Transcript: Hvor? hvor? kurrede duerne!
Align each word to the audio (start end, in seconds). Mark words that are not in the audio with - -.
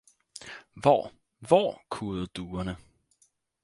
Hvor? 0.75 1.11
hvor? 1.39 1.81
kurrede 1.89 2.27
duerne! 2.27 2.77